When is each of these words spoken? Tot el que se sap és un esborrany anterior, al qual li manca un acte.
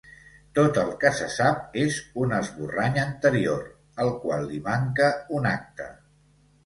Tot 0.59 0.77
el 0.83 0.87
que 1.03 1.11
se 1.17 1.27
sap 1.33 1.77
és 1.81 1.99
un 2.23 2.33
esborrany 2.37 2.97
anterior, 3.03 3.61
al 4.05 4.13
qual 4.25 4.49
li 4.53 4.63
manca 4.71 5.11
un 5.41 5.51
acte. 5.57 5.89